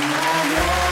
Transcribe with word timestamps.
Radio. 0.00 0.87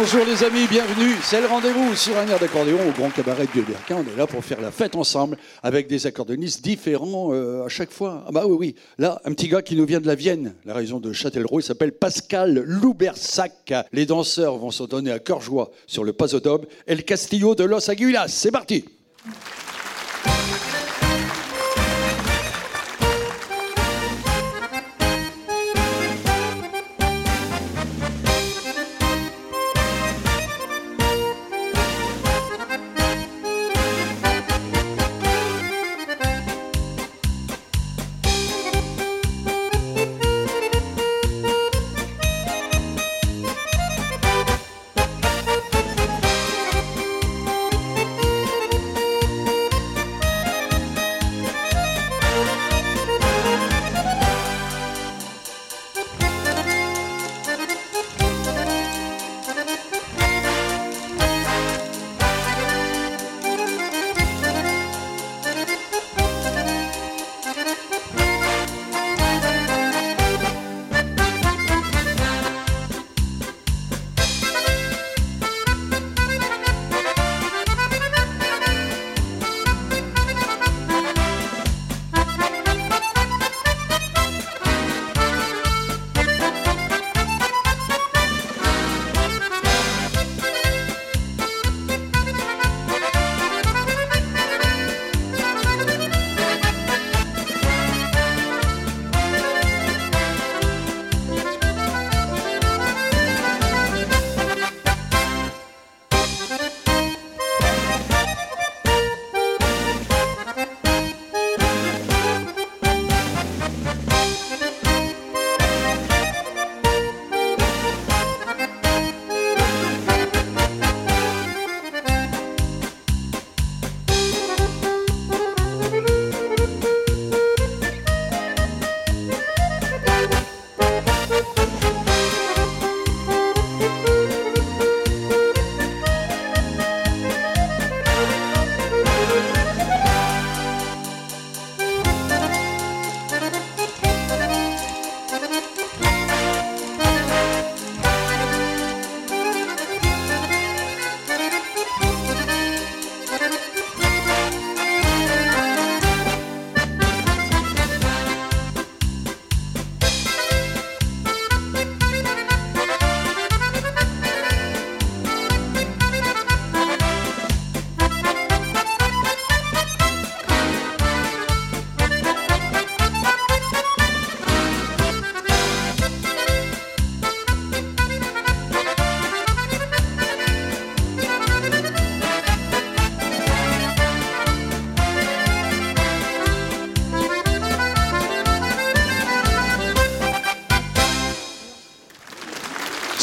Bonjour 0.00 0.24
les 0.24 0.44
amis, 0.44 0.68
bienvenue. 0.70 1.16
C'est 1.24 1.40
le 1.40 1.48
rendez-vous 1.48 1.96
sur 1.96 2.16
un 2.16 2.28
air 2.28 2.38
d'accordéon 2.38 2.78
au 2.88 2.92
Grand 2.92 3.10
Cabaret 3.10 3.48
de 3.52 3.62
Berquin. 3.62 3.96
On 3.96 4.14
est 4.14 4.16
là 4.16 4.28
pour 4.28 4.44
faire 4.44 4.60
la 4.60 4.70
fête 4.70 4.94
ensemble 4.94 5.36
avec 5.60 5.88
des 5.88 6.06
accordéonistes 6.06 6.62
différents 6.62 7.34
euh, 7.34 7.64
à 7.64 7.68
chaque 7.68 7.90
fois. 7.90 8.22
Ah 8.28 8.30
bah 8.30 8.44
oui, 8.46 8.56
oui. 8.60 8.74
Là, 8.98 9.20
un 9.24 9.32
petit 9.32 9.48
gars 9.48 9.60
qui 9.60 9.74
nous 9.74 9.86
vient 9.86 9.98
de 9.98 10.06
la 10.06 10.14
Vienne, 10.14 10.54
la 10.64 10.74
région 10.74 11.00
de 11.00 11.12
Châtellerault, 11.12 11.58
il 11.58 11.64
s'appelle 11.64 11.90
Pascal 11.90 12.62
Loubersac. 12.64 13.74
Les 13.92 14.06
danseurs 14.06 14.56
vont 14.56 14.70
se 14.70 14.84
donner 14.84 15.10
à 15.10 15.18
cœur 15.18 15.40
joie 15.40 15.72
sur 15.88 16.04
le 16.04 16.12
Pasodob 16.12 16.66
et 16.86 16.94
le 16.94 17.02
Castillo 17.02 17.56
de 17.56 17.64
Los 17.64 17.90
Aguilas. 17.90 18.28
C'est 18.28 18.52
parti. 18.52 18.84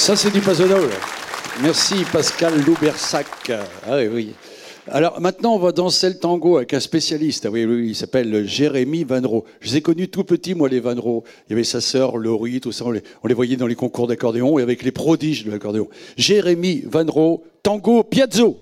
Ça, 0.05 0.15
c'est 0.15 0.29
du 0.29 0.39
Pasodoble. 0.39 0.91
Merci 1.63 2.05
Pascal 2.13 2.53
Loubersac. 2.63 3.25
Ah 3.49 3.97
oui, 3.97 4.07
oui. 4.13 4.33
Alors 4.87 5.19
maintenant, 5.19 5.55
on 5.55 5.57
va 5.57 5.71
danser 5.71 6.09
le 6.09 6.19
tango 6.19 6.57
avec 6.57 6.75
un 6.75 6.79
spécialiste. 6.79 7.47
Ah 7.47 7.49
oui, 7.51 7.65
oui, 7.65 7.87
il 7.87 7.95
s'appelle 7.95 8.45
Jérémy 8.45 9.03
Vanro. 9.03 9.45
Je 9.61 9.71
les 9.71 9.77
ai 9.77 9.81
connus 9.81 10.09
tout 10.09 10.23
petits, 10.23 10.53
moi, 10.53 10.69
les 10.69 10.79
Vanro. 10.79 11.23
Il 11.47 11.53
y 11.53 11.53
avait 11.53 11.63
sa 11.63 11.81
sœur, 11.81 12.17
Laurie, 12.17 12.61
tout 12.61 12.71
ça. 12.71 12.85
On 12.85 12.91
les, 12.91 13.01
on 13.23 13.27
les 13.27 13.33
voyait 13.33 13.55
dans 13.55 13.65
les 13.65 13.73
concours 13.73 14.05
d'accordéon 14.05 14.59
et 14.59 14.61
avec 14.61 14.83
les 14.83 14.91
prodiges 14.91 15.43
de 15.43 15.49
l'accordéon. 15.49 15.87
Jérémy 16.17 16.83
Vanro, 16.85 17.43
tango 17.63 18.03
piazzo. 18.03 18.59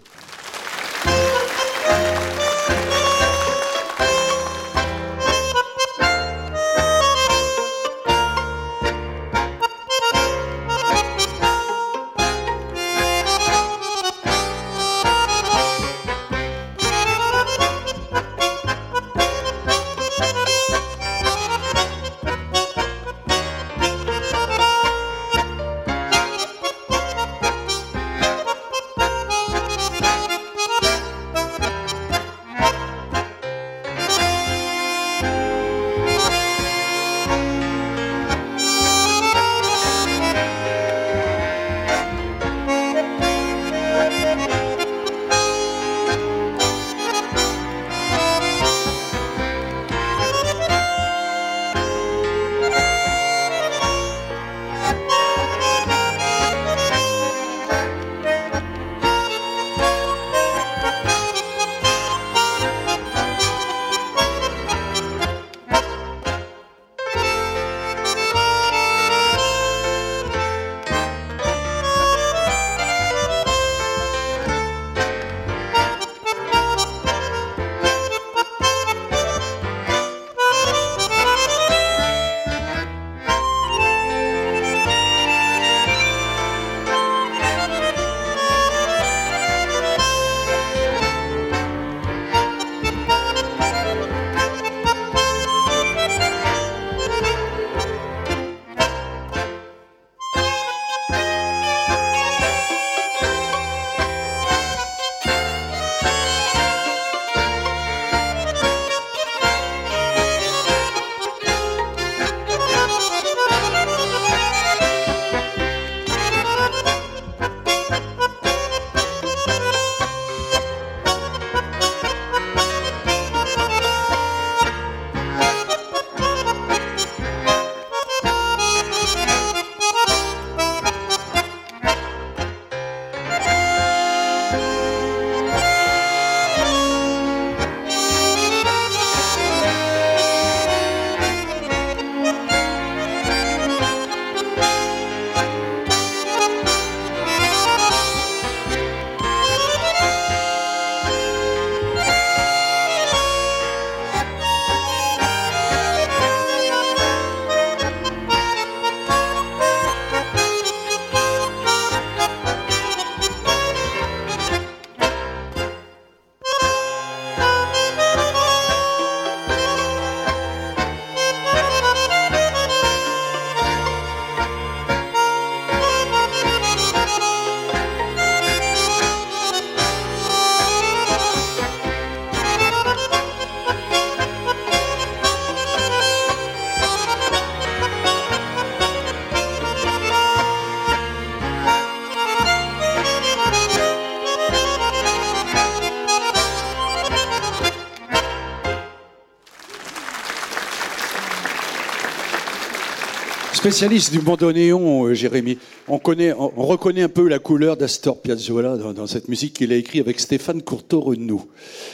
Spécialiste 203.73 204.11
du 204.11 204.19
bandoneon, 204.19 205.07
euh, 205.07 205.15
Jérémy. 205.15 205.57
On, 205.87 205.97
connaît, 205.97 206.31
on, 206.31 206.49
reconnaît 206.63 207.01
un 207.01 207.09
peu 207.09 207.27
la 207.27 207.39
couleur 207.39 207.75
d'Astor 207.75 208.21
Piazzolla 208.21 208.77
dans, 208.77 209.07
cette 209.07 209.29
musique 209.29 209.53
qu'il 209.53 209.73
a 209.73 209.75
écrite 209.75 210.01
avec 210.01 210.19
Stéphane 210.19 210.61
Courteau-Renou. 210.61 211.47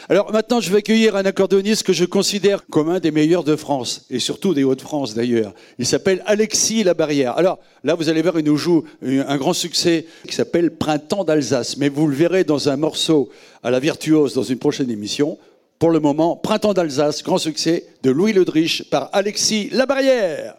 Alors 0.09 0.33
maintenant, 0.33 0.59
je 0.59 0.71
vais 0.71 0.79
accueillir 0.79 1.15
un 1.15 1.23
accordéoniste 1.23 1.83
que 1.83 1.93
je 1.93 2.03
considère 2.03 2.65
comme 2.69 2.89
un 2.89 2.99
des 2.99 3.11
meilleurs 3.11 3.45
de 3.45 3.55
France, 3.55 4.05
et 4.09 4.19
surtout 4.19 4.53
des 4.53 4.65
Hauts-de-France 4.65 5.13
d'ailleurs. 5.13 5.53
Il 5.77 5.85
s'appelle 5.85 6.21
Alexis 6.25 6.83
Labarrière. 6.83 7.37
Alors 7.37 7.59
là, 7.85 7.95
vous 7.95 8.09
allez 8.09 8.23
voir, 8.23 8.37
il 8.37 8.43
nous 8.43 8.57
joue 8.57 8.83
un 9.01 9.37
grand 9.37 9.53
succès 9.53 10.05
qui 10.27 10.35
s'appelle 10.35 10.71
Printemps 10.71 11.23
d'Alsace, 11.23 11.77
mais 11.77 11.87
vous 11.87 12.07
le 12.07 12.15
verrez 12.15 12.43
dans 12.43 12.67
un 12.67 12.75
morceau 12.75 13.29
à 13.63 13.71
la 13.71 13.79
virtuose 13.79 14.33
dans 14.33 14.43
une 14.43 14.59
prochaine 14.59 14.91
émission. 14.91 15.37
Pour 15.79 15.91
le 15.91 16.01
moment, 16.01 16.35
Printemps 16.35 16.73
d'Alsace, 16.73 17.23
grand 17.23 17.37
succès 17.37 17.85
de 18.03 18.11
Louis 18.11 18.33
Ledrich 18.33 18.89
par 18.89 19.09
Alexis 19.13 19.69
Labarrière. 19.71 20.55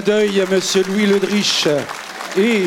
Clin 0.00 0.14
d'œil 0.14 0.40
à 0.40 0.46
Monsieur 0.46 0.82
Louis 0.84 1.06
Ledrich 1.06 1.66
et 2.38 2.62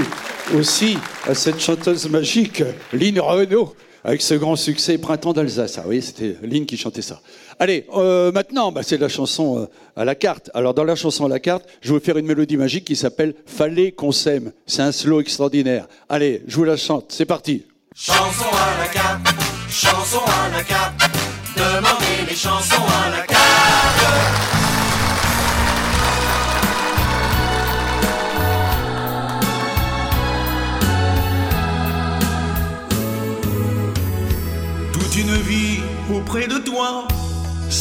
aussi 0.56 0.98
à 1.28 1.34
cette 1.34 1.60
chanteuse 1.60 2.10
magique, 2.10 2.64
Lynn 2.92 3.20
Renault, 3.20 3.76
avec 4.04 4.22
ce 4.22 4.34
grand 4.34 4.56
succès 4.56 4.98
Printemps 4.98 5.34
d'Alsace. 5.34 5.78
Ah 5.78 5.86
oui, 5.88 6.02
c'était 6.02 6.36
Lynn 6.44 6.66
qui 6.66 6.78
chantait 6.78 7.02
ça. 7.02 7.22
Allez, 7.60 7.86
euh, 7.96 8.32
maintenant, 8.32 8.72
bah, 8.72 8.82
c'est 8.84 8.98
la 8.98 9.10
chanson 9.10 9.60
euh, 9.60 9.66
à 9.96 10.06
la 10.06 10.16
carte. 10.16 10.52
Alors, 10.54 10.74
dans 10.74 10.84
la 10.84 10.96
chanson 10.96 11.26
à 11.26 11.30
la 11.30 11.40
carte, 11.40 11.66
je 11.82 11.94
vais 11.94 12.00
faire 12.00 12.18
une 12.18 12.26
mélodie 12.26 12.58
magique 12.58 12.86
qui 12.86 12.96
s'appelle 12.96 13.36
Fallait 13.46 13.92
qu'on 13.92 14.12
s'aime. 14.12 14.52
C'est 14.66 14.82
un 14.82 14.92
slow 14.92 15.22
extraordinaire. 15.22 15.88
Allez, 16.10 16.44
je 16.48 16.56
vous 16.58 16.66
la 16.66 16.78
chante. 16.78 17.06
C'est 17.10 17.26
parti. 17.26 17.66
Chanson 17.96 18.46
à 18.52 18.84
la 18.84 18.88
carte, 18.90 19.28
chanson 19.70 20.22
à 20.26 20.56
la 20.56 20.64
carte, 20.64 20.94
demandez 21.56 22.30
les 22.30 22.36
chansons 22.36 22.84
à 23.06 23.10
la 23.10 23.26
carte. 23.26 24.63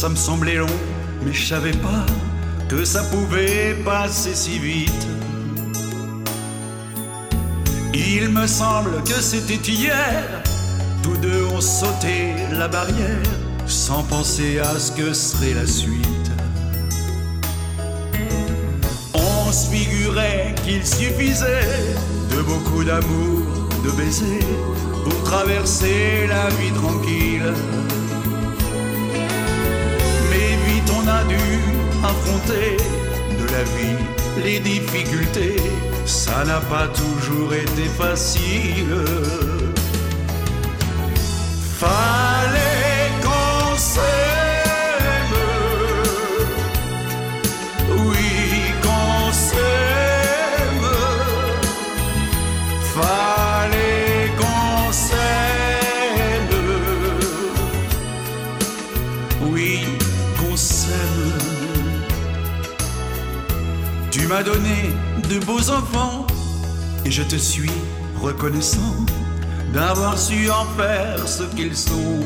Ça 0.03 0.09
me 0.09 0.17
semblait 0.17 0.57
long, 0.57 0.67
mais 1.25 1.33
je 1.33 1.47
savais 1.47 1.71
pas 1.71 2.05
que 2.69 2.85
ça 2.85 3.05
pouvait 3.05 3.77
passer 3.85 4.35
si 4.35 4.59
vite. 4.59 5.07
Il 7.95 8.29
me 8.31 8.49
semble 8.49 9.01
que 9.05 9.21
c'était 9.21 9.71
hier, 9.71 10.25
tous 11.05 11.17
deux 11.19 11.45
ont 11.45 11.61
sauté 11.61 12.35
la 12.51 12.67
barrière, 12.67 13.23
sans 13.67 14.03
penser 14.03 14.59
à 14.59 14.77
ce 14.77 14.91
que 14.91 15.13
serait 15.13 15.55
la 15.55 15.69
suite. 15.69 16.33
On 19.15 19.53
se 19.53 19.69
figurait 19.69 20.57
qu'il 20.65 20.85
suffisait 20.85 21.95
de 22.29 22.43
beaucoup 22.43 22.83
d'amour, 22.83 23.71
de 23.85 23.91
baisers 23.93 24.49
pour 25.05 25.23
traverser 25.23 26.27
la 26.27 26.49
vie 26.57 26.73
tranquille. 26.73 27.55
On 31.03 31.09
a 31.09 31.25
dû 31.25 31.37
affronter 32.05 32.77
de 33.39 33.45
la 33.53 33.63
vie 33.65 34.45
les 34.45 34.61
difficultés, 34.61 35.57
ça 36.07 36.45
n'a 36.45 36.61
pas 36.61 36.89
toujours 36.89 37.53
été 37.53 37.85
facile. 37.99 39.62
Donné 64.43 64.95
de 65.29 65.39
beaux 65.45 65.71
enfants. 65.71 66.27
Et 67.05 67.11
je 67.11 67.23
te 67.23 67.37
suis 67.37 67.71
reconnaissant 68.21 68.95
d'avoir 69.73 70.19
su 70.19 70.51
en 70.51 70.65
faire 70.77 71.27
ce 71.27 71.45
qu'ils 71.55 71.77
sont. 71.77 72.21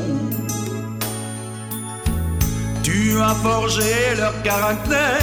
Tu 2.83 3.19
as 3.19 3.35
forgé 3.35 4.15
leur 4.17 4.41
caractère, 4.43 5.19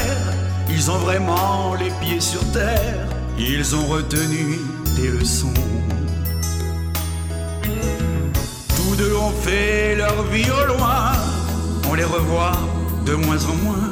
ils 0.70 0.90
ont 0.90 0.98
vraiment 0.98 1.74
les 1.74 1.90
pieds 2.00 2.20
sur 2.20 2.40
terre, 2.52 3.06
ils 3.38 3.74
ont 3.74 3.86
retenu 3.86 4.60
des 4.96 5.08
leçons. 5.08 5.54
Tous 8.76 8.96
deux 8.96 9.16
ont 9.16 9.32
fait 9.42 9.94
leur 9.96 10.22
vie 10.24 10.50
au 10.50 10.66
loin, 10.66 11.12
on 11.90 11.94
les 11.94 12.04
revoit 12.04 12.58
de 13.06 13.14
moins 13.14 13.42
en 13.46 13.54
moins, 13.64 13.90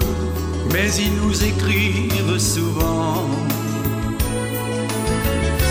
mais 0.71 0.91
ils 0.95 1.15
nous 1.15 1.45
écrivent 1.45 2.39
souvent. 2.39 3.27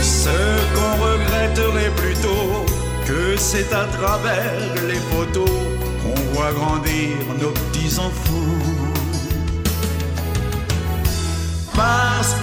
Ce 0.01 0.29
qu'on 0.73 0.93
regretterait 1.03 1.91
plutôt 1.95 2.65
que 3.05 3.35
c'est 3.37 3.71
à 3.73 3.85
travers 3.85 4.53
les 4.87 5.01
photos 5.11 5.49
qu'on 6.01 6.21
voit 6.33 6.53
grandir 6.53 7.15
nos 7.39 7.51
petits 7.51 7.97
enfants. 7.99 8.91
Parce 11.75 12.33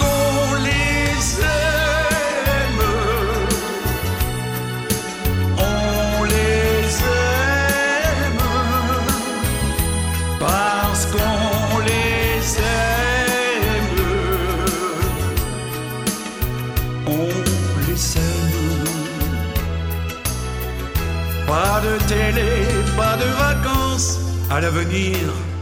Télé, 22.28 22.66
pas 22.94 23.16
de 23.16 23.24
vacances, 23.24 24.18
à 24.50 24.60
l'avenir, 24.60 25.16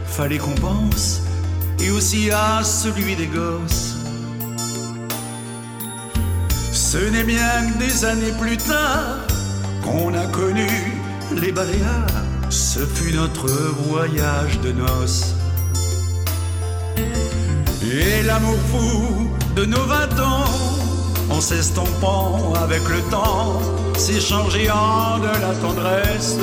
fallait 0.05 0.39
qu'on 0.39 0.55
pense, 0.57 1.21
et 1.79 1.91
aussi 1.91 2.29
à 2.33 2.65
celui 2.65 3.15
des 3.15 3.29
gosses. 3.29 3.95
Ce 6.73 6.99
n'est 6.99 7.23
bien 7.23 7.71
que 7.71 7.79
des 7.79 8.05
années 8.05 8.35
plus 8.41 8.57
tard 8.57 9.19
qu'on 9.85 10.13
a 10.15 10.27
connu 10.27 10.67
les 11.41 11.53
Baléares, 11.53 12.25
ce 12.51 12.81
fut 12.81 13.15
notre 13.15 13.49
voyage 13.89 14.59
de 14.61 14.73
noces. 14.73 15.37
Et 17.85 18.25
l'amour 18.25 18.59
fou 18.73 19.31
de 19.55 19.67
nos 19.67 19.85
vingt 19.85 20.19
ans, 20.19 20.51
en 21.31 21.41
s'estompant 21.41 22.55
avec 22.55 22.83
le 22.89 23.01
temps, 23.03 23.61
s'est 23.97 24.21
changé 24.21 24.71
en 24.71 25.19
de 25.19 25.27
la 25.27 25.55
tendresse. 25.63 26.37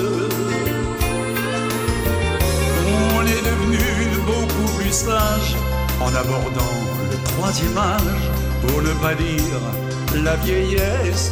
On 3.16 3.22
est 3.26 3.44
devenu 3.50 3.80
beaucoup 4.26 4.78
plus 4.78 4.92
sage 4.92 5.56
en 6.02 6.14
abordant 6.16 6.76
le 7.12 7.18
troisième 7.32 7.78
âge, 7.78 8.32
pour 8.62 8.82
ne 8.82 8.94
pas 8.94 9.14
dire 9.14 10.24
la 10.24 10.36
vieillesse. 10.38 11.32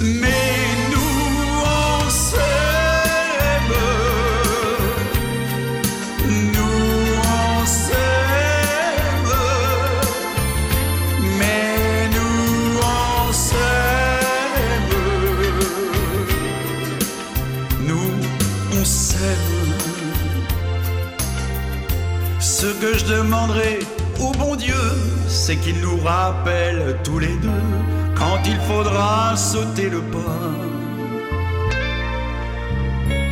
Mais 0.00 0.61
Ce 22.40 22.66
que 22.66 22.96
je 22.96 23.04
demanderai 23.06 23.80
au 24.20 24.32
bon 24.32 24.54
Dieu, 24.56 24.82
c'est 25.28 25.56
qu'il 25.56 25.80
nous 25.80 25.98
rappelle 25.98 26.96
tous 27.02 27.18
les 27.18 27.36
deux 27.36 27.50
quand 28.14 28.38
il 28.46 28.56
faudra 28.68 29.36
sauter 29.36 29.90
le 29.90 30.00
pas. 30.00 30.52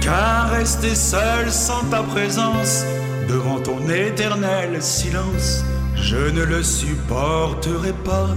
Car 0.01 0.51
rester 0.51 0.95
seul 0.95 1.51
sans 1.51 1.85
ta 1.91 2.03
présence, 2.03 2.85
devant 3.29 3.61
ton 3.61 3.89
éternel 3.89 4.83
silence, 4.83 5.65
je 5.95 6.31
ne 6.31 6.43
le 6.43 6.63
supporterai 6.63 7.93
pas. 8.05 8.35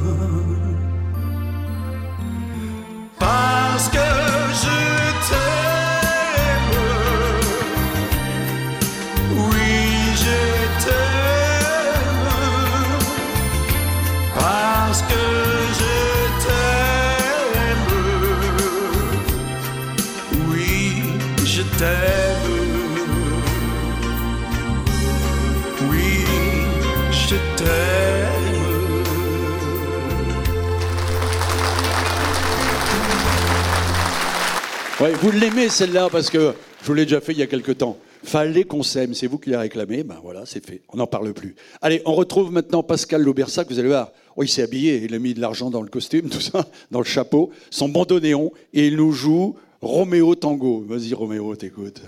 Ouais, 35.01 35.11
vous 35.21 35.31
l'aimez 35.31 35.67
celle-là 35.67 36.07
parce 36.09 36.29
que 36.29 36.53
je 36.81 36.87
vous 36.87 36.93
l'ai 36.93 37.03
déjà 37.03 37.19
fait 37.19 37.33
il 37.33 37.39
y 37.39 37.41
a 37.41 37.47
quelque 37.47 37.73
temps. 37.73 37.97
Fallait 38.23 38.63
qu'on 38.63 38.83
s'aime, 38.83 39.13
c'est 39.13 39.27
vous 39.27 39.37
qui 39.37 39.49
l'avez 39.49 39.63
réclamé, 39.63 40.03
ben 40.03 40.15
voilà, 40.23 40.45
c'est 40.45 40.65
fait, 40.65 40.81
on 40.87 40.97
n'en 40.97 41.07
parle 41.07 41.33
plus. 41.33 41.55
Allez, 41.81 42.01
on 42.05 42.13
retrouve 42.13 42.53
maintenant 42.53 42.83
Pascal 42.83 43.21
Laubersac, 43.21 43.67
vous 43.69 43.79
allez 43.79 43.89
voir, 43.89 44.13
oh, 44.37 44.43
il 44.43 44.47
s'est 44.47 44.61
habillé, 44.61 45.03
il 45.03 45.13
a 45.13 45.19
mis 45.19 45.33
de 45.33 45.41
l'argent 45.41 45.69
dans 45.69 45.81
le 45.81 45.89
costume, 45.89 46.29
tout 46.29 46.39
ça, 46.39 46.65
dans 46.89 46.99
le 46.99 47.05
chapeau, 47.05 47.51
son 47.69 47.89
bandoneon, 47.89 48.53
et 48.73 48.87
il 48.87 48.95
nous 48.95 49.11
joue 49.11 49.57
Roméo 49.81 50.35
Tango. 50.35 50.85
Vas-y 50.87 51.13
Roméo, 51.13 51.53
t'écoutes. 51.57 52.01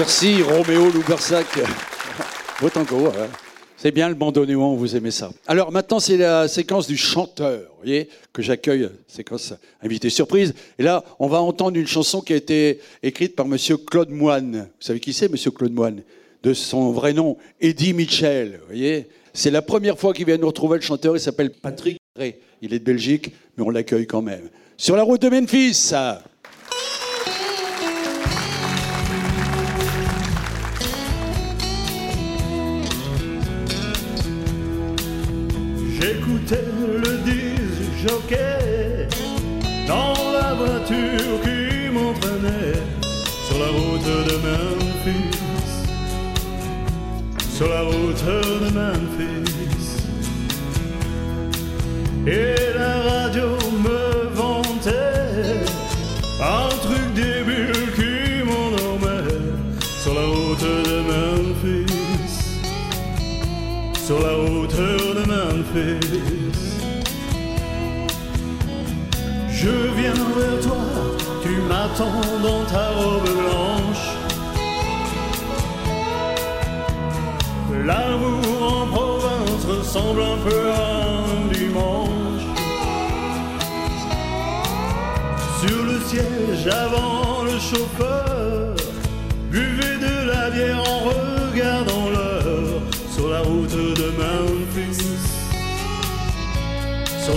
Merci 0.00 0.40
Roméo 0.40 0.88
Loubersac. 0.88 1.46
Vos 2.58 2.70
tango, 2.70 3.08
hein. 3.08 3.28
c'est 3.76 3.90
bien 3.90 4.08
le 4.08 4.14
bandoneon, 4.14 4.74
vous 4.74 4.96
aimez 4.96 5.10
ça. 5.10 5.30
Alors 5.46 5.70
maintenant, 5.72 6.00
c'est 6.00 6.16
la 6.16 6.48
séquence 6.48 6.86
du 6.86 6.96
chanteur, 6.96 7.60
vous 7.68 7.82
voyez, 7.82 8.08
que 8.32 8.40
j'accueille, 8.40 8.88
séquence 9.06 9.52
invité 9.82 10.08
surprise. 10.08 10.54
Et 10.78 10.84
là, 10.84 11.04
on 11.18 11.28
va 11.28 11.42
entendre 11.42 11.76
une 11.76 11.86
chanson 11.86 12.22
qui 12.22 12.32
a 12.32 12.36
été 12.36 12.80
écrite 13.02 13.36
par 13.36 13.46
Monsieur 13.46 13.76
Claude 13.76 14.08
Moine. 14.08 14.70
Vous 14.80 14.86
savez 14.86 15.00
qui 15.00 15.12
c'est, 15.12 15.30
Monsieur 15.30 15.50
Claude 15.50 15.74
Moine? 15.74 16.00
De 16.42 16.54
son 16.54 16.92
vrai 16.92 17.12
nom, 17.12 17.36
Eddie 17.60 17.92
Mitchell, 17.92 18.52
vous 18.52 18.66
voyez. 18.68 19.06
C'est 19.34 19.50
la 19.50 19.60
première 19.60 19.98
fois 19.98 20.14
qu'il 20.14 20.24
vient 20.24 20.38
nous 20.38 20.46
retrouver, 20.46 20.78
le 20.78 20.82
chanteur, 20.82 21.14
il 21.14 21.20
s'appelle 21.20 21.50
Patrick 21.50 21.98
Ray. 22.16 22.36
Il 22.62 22.72
est 22.72 22.78
de 22.78 22.84
Belgique, 22.84 23.34
mais 23.54 23.64
on 23.64 23.68
l'accueille 23.68 24.06
quand 24.06 24.22
même. 24.22 24.48
Sur 24.78 24.96
la 24.96 25.02
route 25.02 25.20
de 25.20 25.28
Memphis. 25.28 25.92
Le 36.52 37.18
disque 37.18 38.08
jockey 38.08 39.06
dans 39.86 40.14
la 40.32 40.52
voiture 40.54 41.40
qui 41.44 41.88
m'entraînait 41.92 42.82
sur 43.46 43.58
la 43.60 43.68
route 43.68 44.04
de 44.28 44.34
Memphis. 44.46 45.38
Sur 47.54 47.68
la 47.68 47.82
route 47.82 48.24
de 48.24 48.70
Memphis. 48.74 50.02
Et 52.26 52.56
la 52.76 52.94
radio 53.12 53.46
me 53.84 54.34
vantait 54.34 55.62
un 56.42 56.68
truc 56.80 57.14
débile 57.14 57.92
qui 57.94 58.42
m'endormait 58.42 59.38
sur 60.02 60.14
la 60.14 60.26
route 60.26 60.60
de 60.60 61.00
Memphis 61.06 61.90
sur 64.10 64.18
la 64.18 64.34
route 64.34 64.74
de 64.74 65.09
Je 69.52 69.68
viens 69.68 70.14
vers 70.14 70.60
toi, 70.62 70.76
tu 71.42 71.50
m'attends 71.68 72.22
dans 72.42 72.64
ta 72.64 72.86
robe 72.92 73.28
blanche. 73.28 74.06
L'amour 77.84 78.58
en 78.62 78.86
province 78.86 79.64
ressemble 79.68 80.22
un 80.22 80.38
peu 80.48 80.70
à 80.70 80.74
un 81.28 81.52
dimanche. 81.52 82.46
Sur 85.60 85.84
le 85.84 86.00
siège 86.06 86.66
avant 86.68 87.42
le 87.44 87.58
chauffeur, 87.58 88.39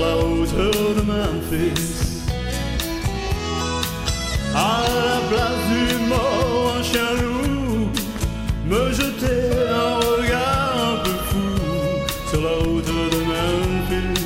la 0.03 0.15
route 0.15 0.55
de 0.97 1.01
Memphis. 1.01 2.23
À 4.55 4.83
la 5.09 5.19
place 5.29 5.63
du 5.73 5.83
mort, 6.11 6.75
un 6.77 6.83
chien 6.83 7.11
loup 7.21 7.89
me 8.71 8.91
jetait 8.97 9.51
un 9.83 9.95
regard 10.11 10.75
un 10.91 10.97
peu 11.05 11.17
fou 11.29 11.49
sur 12.29 12.41
la 12.47 12.55
route 12.63 12.91
de 13.15 13.21
Memphis. 13.31 14.21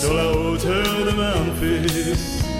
Sur 0.00 0.12
la 0.14 0.26
route 0.36 0.66
de 1.06 1.12
Memphis. 1.22 2.51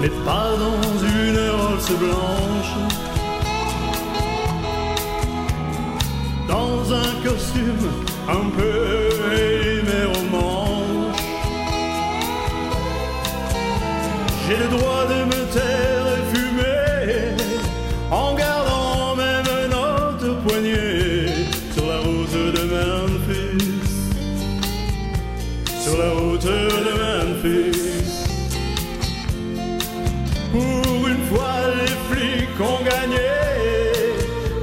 Mais 0.00 0.10
pas 0.24 0.50
dans 0.56 0.98
une 1.06 1.50
Rolls 1.50 1.98
blanche. 1.98 3.07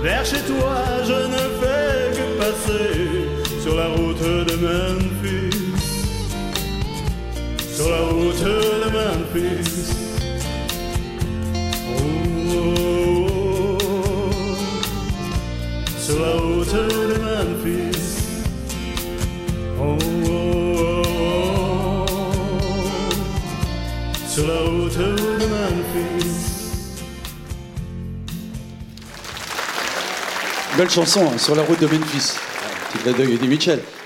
Vers 0.05 0.23
chez 0.23 0.41
toi, 0.41 0.83
je 1.03 1.19
ne 1.33 1.43
fais 1.59 2.11
que 2.15 2.25
passer 2.37 2.93
sur 3.63 3.75
la 3.75 3.87
route 3.87 4.21
de 4.21 4.55
Memphis. 4.65 5.49
Sur 7.75 7.89
la 7.89 8.01
route 8.13 8.43
de 8.83 8.89
Memphis. 8.97 9.95
Oh, 11.89 12.01
oh, 12.53 13.77
oh. 13.81 14.17
Sur 15.97 16.19
la 16.19 16.33
route 16.33 16.75
de 16.99 17.04
Belle 30.77 30.89
chanson 30.89 31.21
hein, 31.33 31.37
sur 31.37 31.55
la 31.55 31.63
route 31.63 31.79
de 31.79 31.87
Memphis. 31.87 32.33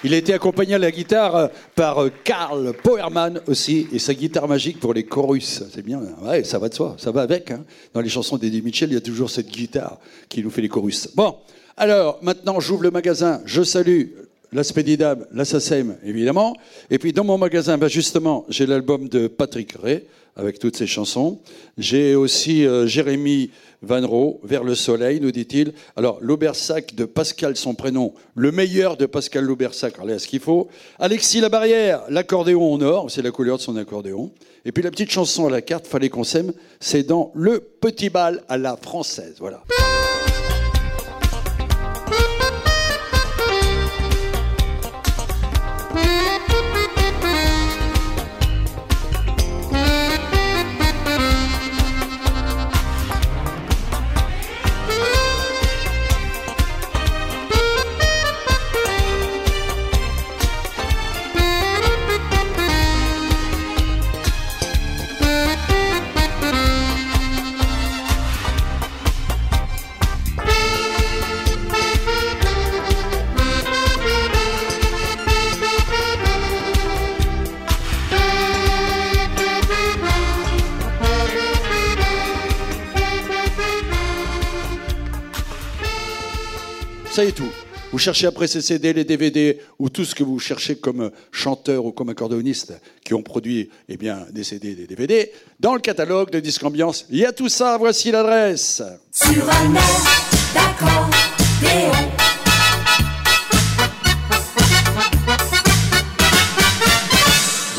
Il 0.03 0.13
a 0.13 0.17
été 0.17 0.34
accompagné 0.34 0.75
à 0.75 0.77
la 0.77 0.91
guitare 0.91 1.36
euh, 1.36 1.47
par 1.75 2.03
euh, 2.03 2.12
Karl 2.23 2.73
Powerman 2.73 3.41
aussi, 3.47 3.88
et 3.91 3.97
sa 3.99 4.13
guitare 4.13 4.47
magique 4.47 4.79
pour 4.79 4.93
les 4.93 5.03
chorus. 5.03 5.63
C'est 5.73 5.84
bien, 5.84 5.99
hein. 5.99 6.27
ouais, 6.27 6.43
ça 6.43 6.60
va 6.60 6.69
de 6.69 6.73
soi, 6.75 6.95
ça 6.99 7.12
va 7.12 7.21
avec. 7.21 7.49
hein. 7.51 7.65
Dans 7.93 8.01
les 8.01 8.10
chansons 8.10 8.38
d'Eddie 8.38 8.62
Mitchell, 8.62 8.89
il 8.89 8.93
y 8.93 8.97
a 8.97 9.01
toujours 9.01 9.29
cette 9.32 9.47
guitare 9.49 9.97
qui 10.27 10.43
nous 10.43 10.49
fait 10.51 10.62
les 10.62 10.69
chorus. 10.69 11.10
Bon, 11.15 11.38
alors 11.75 12.19
maintenant 12.21 12.60
j'ouvre 12.60 12.84
le 12.84 12.91
magasin, 12.91 13.41
je 13.45 13.63
salue 13.63 14.05
l'aspect 14.51 14.83
d'Idam, 14.83 15.15
la 15.31 15.45
SACEM 15.45 15.97
évidemment, 16.03 16.55
et 16.89 16.99
puis 16.99 17.13
dans 17.13 17.23
mon 17.23 17.38
magasin, 17.38 17.77
bah, 17.77 17.88
justement, 17.88 18.45
j'ai 18.49 18.65
l'album 18.65 19.09
de 19.09 19.27
Patrick 19.27 19.73
Ray 19.81 20.03
avec 20.35 20.59
toutes 20.59 20.77
ses 20.77 20.88
chansons. 20.88 21.39
J'ai 21.77 22.15
aussi 22.15 22.65
euh, 22.65 22.88
Jérémy 22.88 23.51
Van 23.81 24.05
Roo, 24.05 24.39
Vers 24.43 24.63
le 24.63 24.75
soleil, 24.75 25.19
nous 25.21 25.31
dit-il. 25.31 25.73
Alors, 25.95 26.17
l'Aubersac 26.21 26.95
de 26.95 27.05
Pascal, 27.05 27.55
son 27.55 27.75
prénom, 27.75 28.13
le 28.35 28.51
meilleur 28.51 28.97
de 28.97 29.05
Pascal 29.05 29.45
l'Aubersac, 29.45 29.95
allez 30.01 30.13
à 30.13 30.19
ce 30.19 30.27
qu'il 30.27 30.39
faut. 30.39 30.67
Alexis 30.97 31.39
Labarrière, 31.39 32.01
l'accordéon 32.09 32.73
en 32.73 32.81
or, 32.81 33.12
c'est 33.12 33.21
la 33.21 33.31
couleur 33.31 33.57
de 33.57 33.62
son 33.62 33.77
accordéon. 33.77 34.31
Et 34.65 34.71
puis 34.71 34.83
la 34.83 34.91
petite 34.91 35.12
chanson 35.12 35.47
à 35.47 35.49
la 35.49 35.62
carte, 35.62 35.88
fallait 35.88 36.09
qu'on 36.09 36.25
s'aime, 36.25 36.51
c'est 36.79 37.03
dans 37.03 37.31
Le 37.33 37.59
Petit 37.59 38.09
Bal 38.09 38.43
à 38.49 38.57
la 38.57 38.75
française. 38.75 39.35
Voilà. 39.39 39.63
Est 87.19 87.34
tout. 87.34 87.51
Vous 87.91 87.97
cherchez 87.97 88.27
après 88.27 88.47
ces 88.47 88.62
CD, 88.62 88.93
les 88.93 89.03
DVD 89.03 89.60
ou 89.77 89.89
tout 89.89 90.05
ce 90.05 90.15
que 90.15 90.23
vous 90.23 90.39
cherchez 90.39 90.77
comme 90.77 91.12
chanteur 91.32 91.84
ou 91.84 91.91
comme 91.91 92.08
accordéoniste 92.08 92.79
qui 93.03 93.13
ont 93.13 93.21
produit 93.21 93.69
eh 93.89 93.97
bien, 93.97 94.25
des 94.32 94.45
CD, 94.45 94.73
des 94.73 94.88
DVD. 94.88 95.29
Dans 95.60 95.73
le 95.73 95.82
catalogue 95.82 96.29
de 96.29 96.39
Disque 96.39 96.63
Ambiance, 96.63 97.05
il 97.10 97.17
y 97.17 97.25
a 97.25 97.34
tout 97.34 97.49
ça. 97.49 97.77
Voici 97.77 98.10
l'adresse. 98.12 98.82
Sur 99.12 99.49
un 99.49 99.75
air 99.75 100.29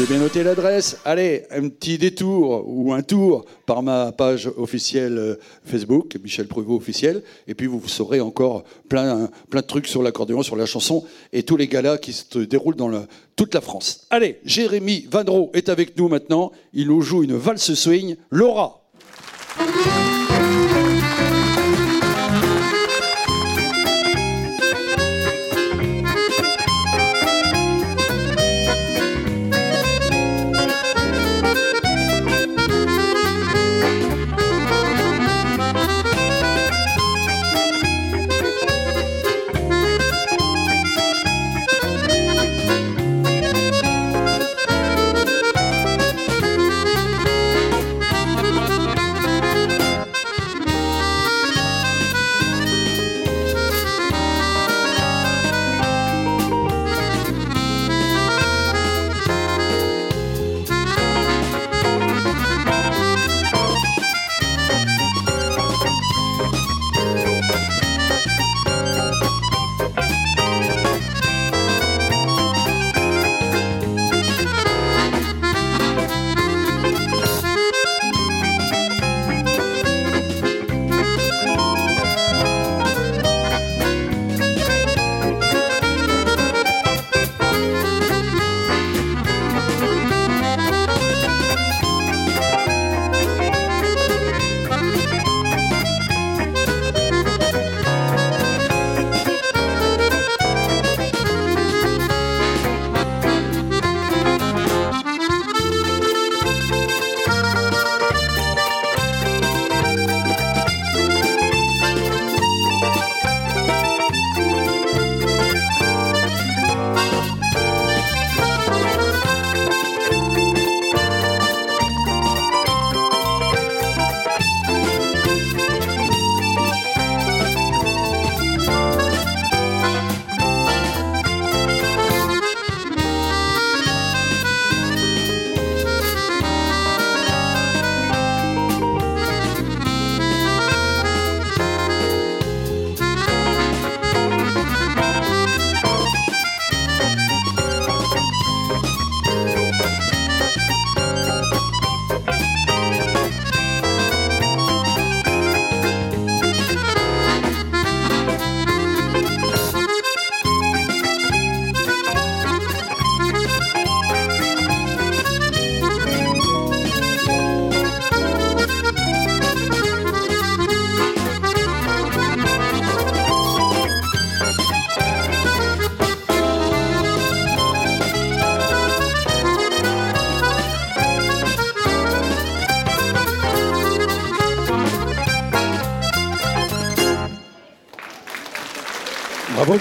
avez 0.01 0.15
bien 0.15 0.23
noté 0.23 0.43
l'adresse 0.43 0.97
Allez, 1.05 1.45
un 1.51 1.69
petit 1.69 1.99
détour 1.99 2.65
ou 2.67 2.95
un 2.95 3.03
tour 3.03 3.45
par 3.67 3.83
ma 3.83 4.13
page 4.13 4.51
officielle 4.57 5.19
euh, 5.19 5.35
Facebook, 5.67 6.17
Michel 6.23 6.47
Pruvot 6.47 6.77
officiel, 6.77 7.23
et 7.47 7.55
puis 7.55 7.67
vous 7.67 7.87
saurez 7.87 8.19
encore 8.19 8.65
plein, 8.89 9.29
plein 9.51 9.61
de 9.61 9.67
trucs 9.67 9.87
sur 9.87 10.03
l'accordéon, 10.03 10.43
sur 10.43 10.57
la 10.57 10.65
chanson 10.65 11.05
et 11.35 11.43
tous 11.43 11.59
les 11.59 11.69
galas 11.69 11.99
qui 11.99 12.15
se 12.15 12.39
déroulent 12.39 12.77
dans 12.77 13.05
toute 13.37 13.53
la 13.53 13.61
France. 13.61 14.07
Allez, 14.09 14.41
Jérémy 14.43 15.07
Vandro 15.11 15.51
est 15.53 15.69
avec 15.69 15.99
nous 15.99 16.09
maintenant. 16.09 16.51
Il 16.73 16.87
nous 16.87 17.03
joue 17.03 17.23
une 17.23 17.37
valse 17.37 17.75
swing, 17.75 18.17
Laura. 18.31 18.81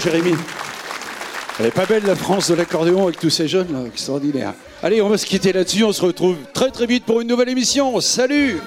Jérémy. 0.00 0.34
Elle 1.58 1.66
est 1.66 1.70
pas 1.70 1.84
belle 1.84 2.04
la 2.06 2.16
France 2.16 2.50
de 2.50 2.54
l'accordéon 2.54 3.04
avec 3.04 3.20
tous 3.20 3.28
ces 3.28 3.46
jeunes 3.46 3.72
là, 3.72 3.80
extraordinaire. 3.86 4.54
Allez, 4.82 5.02
on 5.02 5.08
va 5.10 5.18
se 5.18 5.26
quitter 5.26 5.52
là-dessus, 5.52 5.84
on 5.84 5.92
se 5.92 6.02
retrouve 6.02 6.36
très 6.54 6.70
très 6.70 6.86
vite 6.86 7.04
pour 7.04 7.20
une 7.20 7.28
nouvelle 7.28 7.50
émission. 7.50 8.00
Salut 8.00 8.60